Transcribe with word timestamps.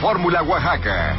Fórmula 0.00 0.42
Oaxaca. 0.42 1.18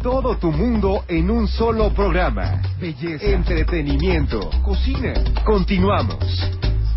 Todo 0.00 0.36
tu 0.36 0.52
mundo 0.52 1.04
en 1.08 1.28
un 1.28 1.48
solo 1.48 1.92
programa. 1.92 2.62
Belleza, 2.80 3.26
entretenimiento, 3.26 4.48
cocina. 4.64 5.12
Continuamos. 5.44 6.18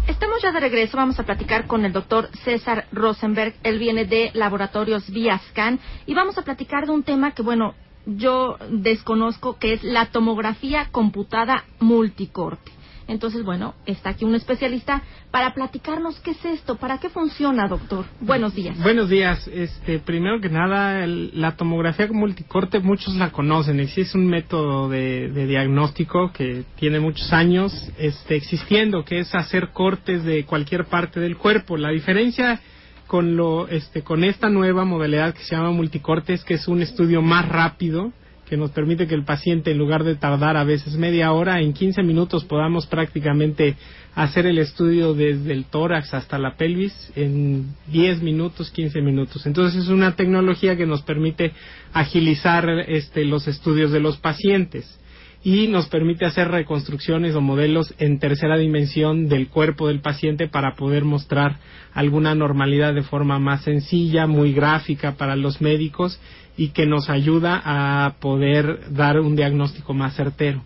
Estamos 0.08 0.40
ya 0.44 0.52
de 0.52 0.60
regreso, 0.60 0.98
vamos 0.98 1.20
a 1.20 1.24
platicar 1.24 1.66
con 1.66 1.84
el 1.84 1.94
doctor 1.94 2.30
César 2.44 2.86
Rosenberg, 2.92 3.56
él 3.64 3.80
viene 3.80 4.06
de 4.06 4.30
Laboratorios 4.36 5.10
Viascan 5.10 5.80
y 6.06 6.14
vamos 6.14 6.38
a 6.38 6.44
platicar 6.44 6.86
de 6.86 6.92
un 6.92 7.02
tema 7.02 7.32
que, 7.32 7.42
bueno, 7.42 7.74
yo 8.06 8.58
desconozco, 8.70 9.58
que 9.58 9.74
es 9.74 9.84
la 9.84 10.12
tomografía 10.12 10.90
computada 10.92 11.64
multicorte. 11.80 12.72
Entonces, 13.08 13.44
bueno, 13.44 13.76
está 13.86 14.12
aquí 14.12 14.26
un 14.26 14.36
especialista 14.36 15.02
para 15.32 15.54
platicarnos 15.54 16.20
qué 16.20 16.32
es 16.32 16.46
esto, 16.46 16.76
para 16.76 17.00
qué 17.00 17.10
funciona, 17.10 17.68
doctor. 17.68 18.06
Buenos 18.20 18.56
días. 18.56 18.78
Buenos 18.82 19.10
días. 19.10 19.48
Este, 19.48 20.00
primero 20.00 20.40
que 20.40 20.50
nada, 20.50 21.06
la 21.08 21.56
tomografía 21.56 22.08
multicorte 22.12 22.80
muchos 22.80 23.16
la 23.16 23.32
conocen. 23.32 23.80
Es 23.80 24.16
un 24.16 24.28
método 24.28 24.90
de, 24.90 25.30
diagnóstico 25.48 26.32
que 26.32 26.64
tiene 26.76 27.00
muchos 27.00 27.32
años 27.34 27.74
este, 27.98 28.36
existiendo, 28.36 29.04
que 29.04 29.20
es 29.20 29.34
hacer 29.36 29.70
cortes 29.70 30.24
de 30.24 30.46
cualquier 30.46 30.86
parte 30.86 31.20
del 31.20 31.38
cuerpo. 31.38 31.78
La 31.78 31.90
diferencia 31.90 32.60
con 33.08 33.36
lo, 33.36 33.68
este, 33.68 34.04
con 34.04 34.24
esta 34.24 34.50
nueva 34.50 34.86
modalidad 34.86 35.34
que 35.34 35.44
se 35.44 35.56
llama 35.56 35.72
multicorte 35.72 36.34
es 36.34 36.44
que 36.44 36.54
es 36.54 36.68
un 36.68 36.82
estudio 36.82 37.22
más 37.22 37.48
rápido 37.48 38.14
que 38.52 38.58
nos 38.58 38.72
permite 38.72 39.08
que 39.08 39.16
el 39.16 39.24
paciente, 39.24 39.72
en 39.72 39.78
lugar 39.78 40.04
de 40.04 40.18
tardar 40.18 40.58
a 40.58 40.66
veces 40.66 40.98
media 40.98 41.32
hora, 41.32 41.62
en 41.62 41.72
15 41.72 42.04
minutos 42.04 42.44
podamos 42.44 42.86
prácticamente 42.86 43.78
hacer 44.14 44.46
el 44.46 44.58
estudio 44.58 45.14
desde 45.14 45.54
el 45.54 45.64
tórax 45.64 46.14
hasta 46.14 46.38
la 46.38 46.58
pelvis 46.58 47.14
en 47.16 47.74
10 47.88 48.22
minutos, 48.22 48.70
15 48.70 49.00
minutos. 49.00 49.46
Entonces 49.46 49.84
es 49.84 49.88
una 49.88 50.18
tecnología 50.18 50.76
que 50.76 50.86
nos 50.86 51.02
permite 51.02 51.54
agilizar 51.94 52.70
este, 52.90 53.24
los 53.24 53.48
estudios 53.48 53.94
de 53.94 54.02
los 54.02 54.18
pacientes 54.18 55.00
y 55.44 55.68
nos 55.68 55.88
permite 55.88 56.26
hacer 56.26 56.50
reconstrucciones 56.50 57.36
o 57.36 57.42
modelos 57.42 57.94
en 57.98 58.20
tercera 58.20 58.58
dimensión 58.58 59.28
del 59.28 59.48
cuerpo 59.48 59.88
del 59.88 60.02
paciente 60.02 60.48
para 60.48 60.76
poder 60.76 61.04
mostrar 61.04 61.58
alguna 61.94 62.36
normalidad 62.36 62.94
de 62.94 63.02
forma 63.02 63.40
más 63.40 63.64
sencilla, 63.64 64.28
muy 64.28 64.54
gráfica 64.54 65.14
para 65.14 65.36
los 65.36 65.60
médicos 65.60 66.20
y 66.58 66.70
que 66.70 66.86
nos 66.86 67.10
ayuda 67.10 67.60
a 67.64 68.16
poder 68.20 68.92
dar 68.92 69.20
un 69.20 69.36
diagnóstico 69.36 69.94
más 69.94 70.16
certero. 70.16 70.64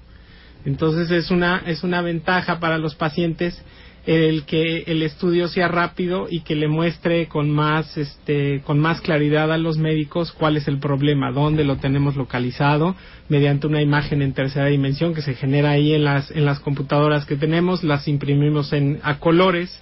Entonces 0.65 1.09
es 1.11 1.31
una, 1.31 1.61
es 1.65 1.83
una 1.83 2.01
ventaja 2.01 2.59
para 2.59 2.77
los 2.77 2.95
pacientes 2.95 3.61
el 4.05 4.45
que 4.45 4.83
el 4.85 5.01
estudio 5.01 5.47
sea 5.47 5.67
rápido 5.67 6.27
y 6.29 6.41
que 6.41 6.55
le 6.55 6.67
muestre 6.67 7.27
con 7.27 7.49
más 7.49 7.97
este 7.97 8.61
con 8.63 8.79
más 8.79 9.01
claridad 9.01 9.51
a 9.51 9.57
los 9.57 9.77
médicos 9.77 10.31
cuál 10.31 10.57
es 10.57 10.67
el 10.67 10.77
problema, 10.77 11.31
dónde 11.31 11.63
lo 11.63 11.77
tenemos 11.77 12.15
localizado 12.15 12.95
mediante 13.29 13.65
una 13.65 13.81
imagen 13.81 14.21
en 14.21 14.33
tercera 14.33 14.67
dimensión 14.67 15.15
que 15.15 15.23
se 15.23 15.33
genera 15.33 15.71
ahí 15.71 15.93
en 15.93 16.03
las 16.03 16.29
en 16.29 16.45
las 16.45 16.59
computadoras 16.59 17.25
que 17.25 17.35
tenemos, 17.35 17.83
las 17.83 18.07
imprimimos 18.07 18.73
en 18.73 18.99
a 19.03 19.19
colores. 19.19 19.81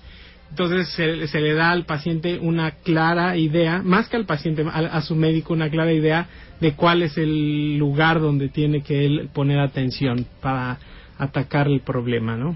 Entonces 0.49 0.87
se, 0.89 1.41
le 1.41 1.53
da 1.55 1.71
al 1.71 1.85
paciente 1.85 2.37
una 2.39 2.69
clara 2.69 3.37
idea, 3.37 3.81
más 3.83 4.07
que 4.07 4.17
al 4.17 4.27
paciente, 4.27 4.63
a, 4.71 5.01
su 5.01 5.15
médico 5.15 5.51
una 5.51 5.71
clara 5.71 5.91
idea 5.91 6.27
de 6.59 6.73
cuál 6.73 7.01
es 7.01 7.17
el 7.17 7.75
lugar 7.79 8.21
donde 8.21 8.49
tiene 8.49 8.83
que 8.83 9.03
él 9.03 9.29
poner 9.33 9.59
atención 9.59 10.27
para 10.41 10.77
atacar 11.17 11.67
el 11.67 11.79
problema, 11.79 12.37
¿no? 12.37 12.55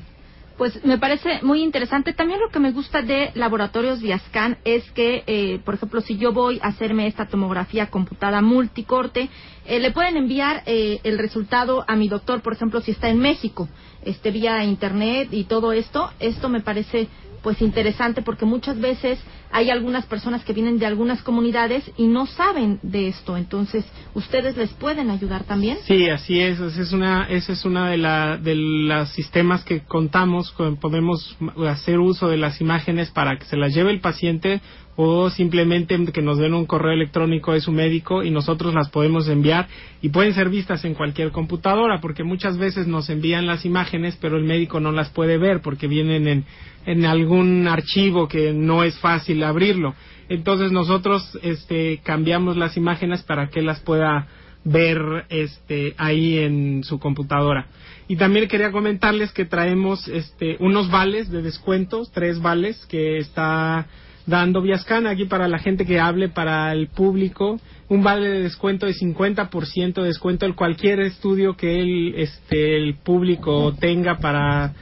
Pues 0.57 0.83
me 0.83 0.97
parece 0.97 1.39
muy 1.43 1.61
interesante. 1.61 2.13
También 2.13 2.39
lo 2.39 2.49
que 2.49 2.59
me 2.59 2.71
gusta 2.71 3.03
de 3.03 3.29
Laboratorios 3.35 4.01
Viascan 4.01 4.57
es 4.65 4.89
que, 4.91 5.23
eh, 5.27 5.59
por 5.63 5.75
ejemplo, 5.75 6.01
si 6.01 6.17
yo 6.17 6.33
voy 6.33 6.59
a 6.63 6.69
hacerme 6.69 7.05
esta 7.05 7.27
tomografía 7.27 7.91
computada 7.91 8.41
multicorte, 8.41 9.29
eh, 9.67 9.79
le 9.79 9.91
pueden 9.91 10.17
enviar 10.17 10.63
eh, 10.65 10.99
el 11.03 11.19
resultado 11.19 11.85
a 11.87 11.95
mi 11.95 12.07
doctor, 12.07 12.41
por 12.41 12.53
ejemplo, 12.53 12.81
si 12.81 12.89
está 12.89 13.09
en 13.09 13.19
México, 13.19 13.69
este 14.03 14.31
vía 14.31 14.63
internet 14.63 15.29
y 15.31 15.43
todo 15.43 15.73
esto. 15.73 16.09
Esto 16.19 16.49
me 16.49 16.61
parece 16.61 17.07
pues 17.47 17.61
interesante 17.61 18.21
porque 18.23 18.43
muchas 18.43 18.77
veces 18.77 19.17
hay 19.53 19.69
algunas 19.69 20.05
personas 20.05 20.43
que 20.43 20.51
vienen 20.51 20.79
de 20.79 20.85
algunas 20.85 21.21
comunidades 21.21 21.89
y 21.95 22.07
no 22.07 22.25
saben 22.25 22.77
de 22.83 23.07
esto. 23.07 23.37
Entonces, 23.37 23.85
¿ustedes 24.13 24.57
les 24.57 24.71
pueden 24.71 25.09
ayudar 25.09 25.45
también? 25.45 25.77
Sí, 25.85 26.09
así 26.09 26.41
es. 26.41 26.59
Esa 26.59 26.81
es 26.81 26.91
una, 26.91 27.23
esa 27.29 27.53
es 27.53 27.63
una 27.63 27.89
de, 27.89 27.99
la, 27.99 28.35
de 28.35 28.53
los 28.53 29.07
sistemas 29.11 29.63
que 29.63 29.79
contamos. 29.79 30.53
Podemos 30.81 31.37
hacer 31.69 31.99
uso 31.99 32.27
de 32.27 32.35
las 32.35 32.59
imágenes 32.59 33.11
para 33.11 33.37
que 33.39 33.45
se 33.45 33.55
las 33.55 33.73
lleve 33.73 33.91
el 33.91 34.01
paciente 34.01 34.59
o 34.99 35.29
simplemente 35.29 35.95
que 36.11 36.23
nos 36.23 36.39
den 36.39 36.55
un 36.55 36.65
correo 36.65 36.91
electrónico 36.91 37.53
de 37.53 37.61
su 37.61 37.71
médico 37.71 38.23
y 38.23 38.31
nosotros 38.31 38.73
las 38.73 38.89
podemos 38.89 39.29
enviar 39.29 39.67
y 40.01 40.09
pueden 40.09 40.33
ser 40.33 40.49
vistas 40.49 40.83
en 40.85 40.95
cualquier 40.95 41.31
computadora 41.31 42.01
porque 42.01 42.23
muchas 42.23 42.57
veces 42.57 42.87
nos 42.87 43.09
envían 43.09 43.45
las 43.45 43.63
imágenes 43.63 44.17
pero 44.19 44.37
el 44.37 44.43
médico 44.43 44.79
no 44.79 44.91
las 44.91 45.09
puede 45.11 45.37
ver 45.37 45.61
porque 45.61 45.87
vienen 45.87 46.27
en, 46.27 46.45
en 46.87 47.05
algún 47.05 47.67
archivo 47.67 48.27
que 48.27 48.53
no 48.53 48.83
es 48.83 48.97
fácil 48.99 49.43
abrirlo. 49.43 49.93
Entonces 50.29 50.71
nosotros 50.71 51.37
este, 51.43 52.01
cambiamos 52.03 52.57
las 52.57 52.75
imágenes 52.75 53.21
para 53.21 53.49
que 53.49 53.61
las 53.61 53.79
pueda 53.81 54.27
ver 54.63 55.25
este, 55.29 55.93
ahí 55.97 56.39
en 56.39 56.83
su 56.83 56.99
computadora. 56.99 57.67
Y 58.07 58.15
también 58.15 58.47
quería 58.47 58.71
comentarles 58.71 59.31
que 59.31 59.45
traemos 59.45 60.07
este, 60.07 60.57
unos 60.59 60.89
vales 60.89 61.29
de 61.29 61.41
descuentos, 61.41 62.11
tres 62.11 62.41
vales 62.41 62.85
que 62.87 63.17
está 63.17 63.87
dando 64.27 64.61
Viascan 64.61 65.07
aquí 65.07 65.25
para 65.25 65.47
la 65.47 65.57
gente 65.57 65.85
que 65.85 65.99
hable, 65.99 66.29
para 66.29 66.71
el 66.73 66.87
público, 66.87 67.59
un 67.89 68.03
vale 68.03 68.29
de 68.29 68.41
descuento 68.41 68.85
de 68.85 68.93
50% 68.93 69.93
de 69.93 70.07
descuento 70.07 70.45
en 70.45 70.53
cualquier 70.53 70.99
estudio 70.99 71.55
que 71.55 71.79
el, 71.79 72.13
este, 72.15 72.77
el 72.77 72.95
público 72.95 73.73
tenga 73.79 74.19
para 74.19 74.73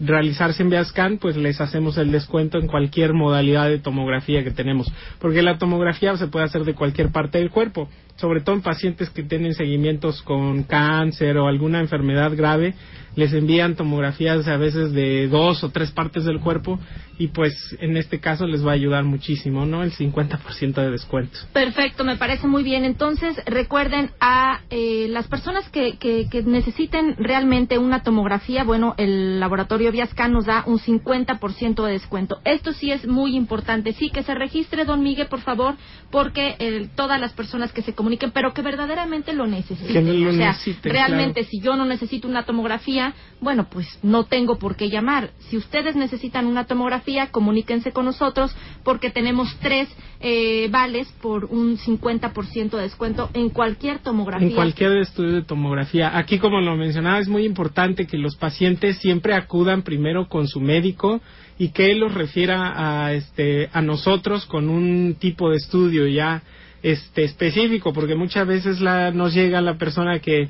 realizarse 0.00 0.62
en 0.62 0.70
Viascan, 0.70 1.18
pues 1.18 1.36
les 1.36 1.60
hacemos 1.60 1.98
el 1.98 2.10
descuento 2.12 2.58
en 2.58 2.66
cualquier 2.66 3.12
modalidad 3.12 3.68
de 3.68 3.78
tomografía 3.78 4.42
que 4.42 4.50
tenemos, 4.50 4.90
porque 5.18 5.42
la 5.42 5.58
tomografía 5.58 6.16
se 6.16 6.28
puede 6.28 6.46
hacer 6.46 6.64
de 6.64 6.74
cualquier 6.74 7.10
parte 7.10 7.38
del 7.38 7.50
cuerpo, 7.50 7.88
sobre 8.16 8.40
todo 8.40 8.54
en 8.54 8.62
pacientes 8.62 9.10
que 9.10 9.22
tienen 9.22 9.54
seguimientos 9.54 10.22
con 10.22 10.62
cáncer 10.64 11.38
o 11.38 11.48
alguna 11.48 11.80
enfermedad 11.80 12.34
grave, 12.36 12.74
les 13.14 13.32
envían 13.32 13.76
tomografías 13.76 14.46
a 14.48 14.56
veces 14.56 14.92
de 14.92 15.28
dos 15.28 15.62
o 15.64 15.70
tres 15.70 15.90
partes 15.90 16.24
del 16.24 16.40
cuerpo 16.40 16.78
y 17.18 17.28
pues 17.28 17.76
en 17.80 17.96
este 17.96 18.20
caso 18.20 18.46
les 18.46 18.66
va 18.66 18.70
a 18.70 18.74
ayudar 18.74 19.04
muchísimo, 19.04 19.66
¿no? 19.66 19.82
El 19.82 19.92
50% 19.92 20.74
de 20.74 20.90
descuento. 20.90 21.38
Perfecto, 21.52 22.04
me 22.04 22.16
parece 22.16 22.46
muy 22.46 22.62
bien. 22.62 22.84
Entonces 22.84 23.36
recuerden 23.46 24.10
a 24.18 24.62
eh, 24.70 25.06
las 25.08 25.28
personas 25.28 25.68
que, 25.68 25.98
que, 25.98 26.42
necesiten 26.42 27.14
realmente 27.18 27.78
una 27.78 28.02
tomografía, 28.02 28.64
bueno, 28.64 28.94
el 28.96 29.38
laboratorio 29.38 29.92
Viascan 29.92 30.32
nos 30.32 30.46
da 30.46 30.64
un 30.66 30.78
50% 30.78 31.84
de 31.84 31.92
descuento. 31.92 32.40
Esto 32.44 32.72
sí 32.72 32.90
es 32.90 33.06
muy 33.06 33.36
importante. 33.36 33.92
Sí, 33.92 34.10
que 34.10 34.22
se 34.22 34.34
registre, 34.34 34.84
don 34.84 35.02
Miguel, 35.02 35.28
por 35.28 35.40
favor, 35.42 35.74
porque 36.10 36.88
todas 36.96 37.20
las 37.20 37.32
personas 37.34 37.72
que 37.72 37.82
se 37.82 37.94
comuniquen, 38.02 38.32
pero 38.32 38.52
que 38.52 38.62
verdaderamente 38.62 39.32
lo 39.32 39.46
necesiten. 39.46 40.26
o 40.26 40.32
sea, 40.32 40.56
realmente 40.82 41.44
si 41.44 41.60
yo 41.60 41.76
no 41.76 41.84
necesito 41.84 42.26
una 42.26 42.44
tomografía, 42.44 43.14
bueno, 43.40 43.68
pues 43.70 43.86
no 44.02 44.24
tengo 44.24 44.58
por 44.58 44.74
qué 44.74 44.90
llamar. 44.90 45.30
Si 45.48 45.56
ustedes 45.56 45.94
necesitan 45.94 46.46
una 46.46 46.64
tomografía, 46.64 47.28
comuníquense 47.28 47.92
con 47.92 48.06
nosotros 48.06 48.52
porque 48.82 49.10
tenemos 49.10 49.56
tres 49.60 49.88
eh, 50.20 50.66
vales 50.72 51.06
por 51.22 51.44
un 51.44 51.78
50% 51.78 52.70
de 52.70 52.82
descuento 52.82 53.30
en 53.34 53.50
cualquier 53.50 54.00
tomografía. 54.00 54.48
En 54.48 54.54
cualquier 54.54 54.96
estudio 54.96 55.34
de 55.34 55.42
tomografía. 55.42 56.18
Aquí, 56.18 56.40
como 56.40 56.60
lo 56.60 56.74
mencionaba, 56.74 57.20
es 57.20 57.28
muy 57.28 57.44
importante 57.44 58.08
que 58.08 58.18
los 58.18 58.34
pacientes 58.34 58.98
siempre 58.98 59.34
acudan 59.34 59.82
primero 59.82 60.26
con 60.28 60.48
su 60.48 60.60
médico 60.60 61.20
y 61.56 61.68
que 61.68 61.92
él 61.92 62.00
los 62.00 62.12
refiera 62.12 63.04
a, 63.04 63.12
este, 63.12 63.70
a 63.72 63.80
nosotros 63.80 64.46
con 64.46 64.68
un 64.68 65.14
tipo 65.20 65.50
de 65.50 65.58
estudio 65.58 66.08
ya 66.08 66.42
este 66.82 67.24
específico 67.24 67.92
porque 67.92 68.14
muchas 68.14 68.46
veces 68.46 68.80
la, 68.80 69.10
nos 69.10 69.34
llega 69.34 69.60
la 69.60 69.78
persona 69.78 70.18
que 70.18 70.48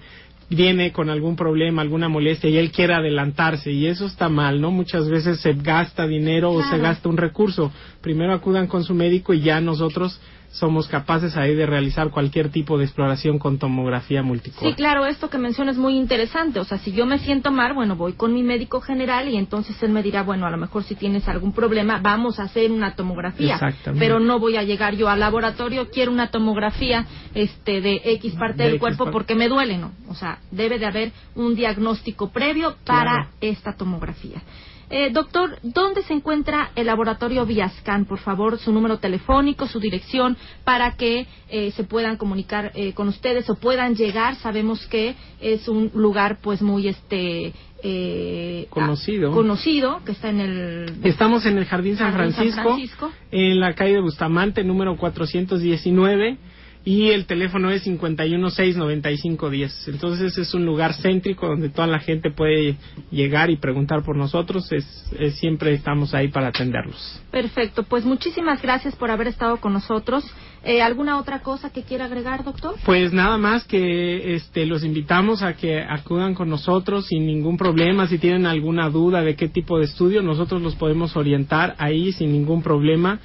viene 0.49 0.93
con 0.93 1.09
algún 1.09 1.35
problema, 1.35 1.83
alguna 1.83 2.09
molestia 2.09 2.51
y 2.51 2.59
él 2.59 2.71
quiere 2.71 2.95
adelantarse 2.95 3.71
y 3.73 3.87
eso 3.87 4.07
está 4.07 4.29
mal, 4.29 4.61
¿no? 4.61 4.71
Muchas 4.71 5.09
veces 5.09 5.41
se 5.41 5.55
gasta 5.55 6.07
dinero 6.07 6.53
o 6.53 6.63
se 6.63 6.79
gasta 6.79 7.09
un 7.09 7.17
recurso. 7.17 7.73
Primero 8.01 8.35
acudan 8.35 8.67
con 8.67 8.85
su 8.85 8.95
médico 8.95 9.33
y 9.33 9.41
ya 9.41 9.61
nosotros 9.61 10.21
somos 10.53 10.87
capaces 10.87 11.37
ahí 11.37 11.55
de 11.55 11.65
realizar 11.67 12.11
cualquier 12.11 12.51
tipo 12.51 12.77
de 12.79 12.85
exploración 12.85 13.39
con 13.39 13.59
tomografía 13.59 14.23
multicorte. 14.23 14.69
Sí, 14.69 14.75
claro, 14.75 15.07
esto 15.07 15.31
que 15.31 15.39
mencionas 15.39 15.77
es 15.77 15.81
muy 15.81 15.97
interesante. 15.97 16.61
O 16.61 16.65
sea, 16.65 16.77
si 16.79 16.93
yo 16.93 17.07
me 17.07 17.19
siento 17.19 17.51
mal, 17.51 17.73
bueno, 17.73 17.97
voy 17.97 18.13
con 18.13 18.35
mi 18.35 18.43
médico 18.43 18.81
general 18.83 19.29
y 19.31 19.37
entonces 19.37 19.83
él 19.83 19.91
me 19.93 20.03
dirá, 20.03 20.23
bueno, 20.23 20.47
a 20.47 20.51
lo 20.51 20.59
mejor 20.59 20.85
si 20.85 20.95
tienes 20.95 21.27
algún 21.27 21.53
problema, 21.53 22.01
vamos 22.03 22.39
a 22.39 22.43
hacer 22.45 22.71
una 22.71 22.95
tomografía. 22.95 23.55
Exactamente. 23.55 24.05
Pero 24.05 24.21
no 24.21 24.39
voy 24.39 24.57
a 24.57 24.63
llegar 24.63 24.95
yo 24.95 25.09
al 25.09 25.21
laboratorio, 25.21 25.89
quiero 25.91 26.13
una 26.13 26.31
tomografía 26.31 27.07
este, 27.35 27.81
de 27.81 28.03
X 28.05 28.35
parte 28.35 28.59
De 28.59 28.65
del 28.65 28.73
X 28.75 28.81
cuerpo 28.81 29.05
parte. 29.05 29.13
porque 29.13 29.35
me 29.35 29.49
duele, 29.49 29.79
¿no? 29.79 29.93
O 30.09 30.15
sea, 30.15 30.39
debe 30.51 30.79
de 30.79 30.85
haber 30.87 31.13
un 31.35 31.55
diagnóstico 31.55 32.31
previo 32.31 32.77
para 32.85 33.13
Claro. 33.13 33.29
esta 33.41 33.73
tomografía. 33.75 34.43
Eh, 34.95 35.09
doctor, 35.11 35.59
¿dónde 35.63 36.03
se 36.03 36.13
encuentra 36.13 36.71
el 36.77 36.85
laboratorio 36.85 37.47
Viascan? 37.47 38.05
Por 38.05 38.19
favor, 38.19 38.59
su 38.59 38.73
número 38.73 38.99
telefónico, 38.99 39.67
su 39.67 39.81
dirección, 39.81 40.37
para 40.65 40.97
que 40.99 41.27
eh, 41.49 41.71
se 41.71 41.85
puedan 41.85 42.19
comunicar 42.19 42.73
eh, 42.75 42.93
con 42.93 43.09
ustedes 43.09 43.49
o 43.49 43.55
puedan 43.55 43.97
llegar. 43.97 44.35
Sabemos 44.37 44.87
que 44.89 45.15
es 45.41 45.67
un 45.67 45.91
lugar, 45.95 46.41
pues, 46.43 46.61
muy 46.61 46.89
este 46.89 47.55
eh, 47.83 48.67
Conocido. 48.69 49.31
ah, 49.31 49.35
conocido, 49.35 50.05
que 50.05 50.13
está 50.13 50.29
en 50.29 50.41
el 50.41 50.95
Estamos 51.05 51.47
en 51.47 51.57
el 51.57 51.65
Jardín 51.65 51.97
San 51.97 52.13
Jardín 52.13 52.33
San 52.35 52.45
Francisco, 52.45 52.69
Francisco. 52.69 53.13
en 53.31 53.61
la 53.61 53.75
calle 53.75 53.95
de 53.95 54.01
Bustamante, 54.03 54.63
número 54.63 54.99
419, 54.99 56.37
y 56.85 57.11
el 57.11 57.27
teléfono 57.27 57.71
es 57.71 57.87
516-9510. 57.87 59.89
Entonces 59.89 60.37
es 60.39 60.55
un 60.55 60.65
lugar 60.65 60.95
céntrico 60.95 61.47
donde 61.47 61.69
toda 61.69 61.87
la 61.87 61.99
gente 62.01 62.31
puede 62.31 62.77
llegar 63.11 63.51
y 63.51 63.57
preguntar 63.57 64.03
por 64.03 64.17
nosotros. 64.17 64.71
Es, 64.73 64.85
es- 65.19 65.37
siempre 65.39 65.73
estamos 65.75 66.15
ahí 66.15 66.29
para 66.29 66.49
atenderlos. 66.49 67.21
Perfecto, 67.31 67.83
pues 67.85 68.05
muchísimas 68.05 68.61
gracias 68.63 68.97
por 68.97 69.11
haber 69.11 69.29
estado 69.29 69.59
con 69.59 69.73
nosotros. 69.73 70.25
Eh, 70.65 70.81
¿Alguna 70.81 71.19
otra 71.19 71.41
cosa 71.41 71.71
que 71.71 71.83
quiera 71.83 72.05
agregar, 72.05 72.45
doctor? 72.45 72.77
Pues 72.85 73.13
nada 73.13 73.37
más 73.37 73.65
que 73.65 74.37
este, 74.37 74.65
los 74.65 74.85
invitamos 74.85 75.43
a 75.43 75.55
que 75.55 75.81
acudan 75.81 76.35
con 76.35 76.49
nosotros 76.49 77.07
sin 77.09 77.27
ningún 77.27 77.57
problema. 77.57 78.07
Si 78.07 78.19
tienen 78.19 78.47
alguna 78.47 78.89
duda 78.89 79.23
de 79.23 79.35
qué 79.35 79.49
tipo 79.49 79.79
de 79.79 79.87
estudio, 79.87 80.23
nosotros 80.23 80.63
los 80.63 80.77
podemos 80.77 81.17
orientar 81.17 81.75
ahí 81.79 82.13
sin 82.13 82.31
ningún 82.33 82.63
problema. 82.63 83.19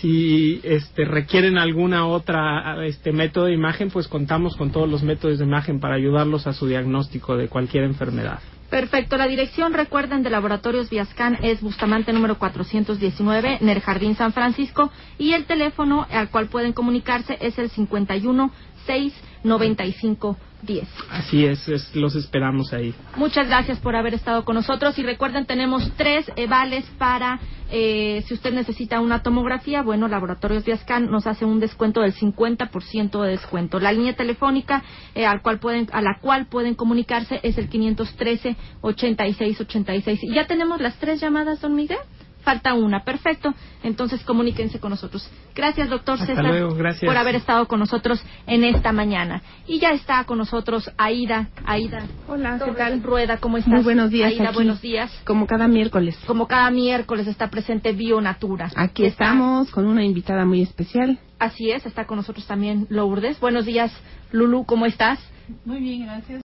Si 0.00 0.60
este, 0.62 1.04
requieren 1.04 1.58
alguna 1.58 2.06
otra 2.06 2.86
este, 2.86 3.10
método 3.12 3.46
de 3.46 3.54
imagen, 3.54 3.90
pues 3.90 4.06
contamos 4.06 4.54
con 4.56 4.70
todos 4.70 4.88
los 4.88 5.02
métodos 5.02 5.38
de 5.38 5.44
imagen 5.44 5.80
para 5.80 5.96
ayudarlos 5.96 6.46
a 6.46 6.52
su 6.52 6.66
diagnóstico 6.68 7.36
de 7.36 7.48
cualquier 7.48 7.84
enfermedad. 7.84 8.38
Perfecto. 8.74 9.16
La 9.16 9.28
dirección, 9.28 9.72
recuerden, 9.72 10.24
de 10.24 10.30
Laboratorios 10.30 10.90
Viascan 10.90 11.38
es 11.42 11.60
Bustamante 11.60 12.12
número 12.12 12.40
419 12.40 13.58
en 13.60 13.68
el 13.68 13.80
Jardín 13.80 14.16
San 14.16 14.32
Francisco 14.32 14.90
y 15.16 15.34
el 15.34 15.44
teléfono 15.44 16.08
al 16.10 16.28
cual 16.28 16.48
pueden 16.48 16.72
comunicarse 16.72 17.38
es 17.40 17.56
el 17.56 17.70
51 17.70 18.50
6 18.84 19.14
95 19.44 20.36
10. 20.64 20.88
Así 21.10 21.44
es, 21.46 21.68
es- 21.68 21.94
los 21.94 22.14
esperamos 22.16 22.72
ahí. 22.72 22.94
Muchas 23.16 23.46
gracias 23.48 23.78
por 23.80 23.96
haber 23.96 24.14
estado 24.14 24.44
con 24.44 24.54
nosotros 24.56 24.98
y 24.98 25.02
recuerden 25.02 25.46
tenemos 25.46 25.90
tres 25.96 26.30
eh, 26.36 26.46
vales 26.46 26.84
para 26.98 27.40
eh, 27.70 28.22
si 28.26 28.34
usted 28.34 28.52
necesita 28.52 29.00
una 29.00 29.22
tomografía, 29.22 29.82
bueno, 29.82 30.06
Laboratorios 30.06 30.64
Viascan 30.64 31.10
nos 31.10 31.26
hace 31.26 31.44
un 31.44 31.60
descuento 31.60 32.02
del 32.02 32.14
50% 32.14 33.22
de 33.22 33.30
descuento. 33.30 33.80
La 33.80 33.90
línea 33.90 34.14
telefónica 34.14 34.82
eh, 35.14 35.24
al 35.26 35.42
cual 35.42 35.58
pueden 35.58 35.88
a 35.92 36.00
la 36.02 36.18
cual 36.20 36.46
pueden 36.46 36.74
comunicarse 36.74 37.40
es 37.42 37.58
el 37.58 37.68
513 37.68 38.56
86 38.82 39.60
86. 39.60 40.20
Y 40.22 40.34
ya 40.34 40.46
tenemos 40.46 40.80
las 40.80 40.96
tres 40.98 41.20
llamadas, 41.20 41.60
don 41.60 41.74
Miguel. 41.74 41.98
Falta 42.44 42.74
una, 42.74 43.04
perfecto. 43.04 43.54
Entonces 43.82 44.22
comuníquense 44.24 44.78
con 44.78 44.90
nosotros. 44.90 45.28
Gracias, 45.54 45.88
doctor 45.88 46.14
Hasta 46.14 46.26
César, 46.26 46.44
luego, 46.44 46.74
gracias. 46.74 47.04
por 47.08 47.16
haber 47.16 47.36
estado 47.36 47.66
con 47.66 47.80
nosotros 47.80 48.22
en 48.46 48.64
esta 48.64 48.92
mañana. 48.92 49.42
Y 49.66 49.78
ya 49.78 49.90
está 49.92 50.24
con 50.24 50.36
nosotros 50.38 50.90
Aida. 50.98 51.48
Aida. 51.64 52.02
Hola, 52.28 52.60
¿qué 52.62 52.70
tal? 52.72 53.02
Rueda, 53.02 53.38
¿cómo 53.38 53.56
estás? 53.56 53.72
Muy 53.72 53.82
buenos 53.82 54.10
días. 54.10 54.30
Aida, 54.32 54.44
aquí, 54.48 54.54
buenos 54.54 54.82
días. 54.82 55.10
Como 55.24 55.46
cada 55.46 55.68
miércoles. 55.68 56.16
Como 56.26 56.46
cada 56.46 56.70
miércoles 56.70 57.26
está 57.26 57.48
presente 57.48 57.92
Bionatura. 57.92 58.70
Aquí 58.76 59.06
Está- 59.06 59.24
estamos 59.24 59.70
con 59.70 59.86
una 59.86 60.04
invitada 60.04 60.44
muy 60.44 60.60
especial. 60.62 61.18
Así 61.38 61.70
es, 61.70 61.86
está 61.86 62.06
con 62.06 62.18
nosotros 62.18 62.46
también 62.46 62.86
Lourdes. 62.90 63.40
Buenos 63.40 63.64
días, 63.64 63.90
Lulu, 64.32 64.64
¿cómo 64.66 64.84
estás? 64.86 65.18
Muy 65.64 65.80
bien, 65.80 66.04
gracias. 66.06 66.42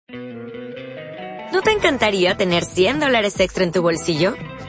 ¿No 1.52 1.62
te 1.62 1.72
encantaría 1.72 2.36
tener 2.36 2.62
100 2.64 3.00
dólares 3.00 3.38
extra 3.40 3.64
en 3.64 3.72
tu 3.72 3.82
bolsillo? 3.82 4.34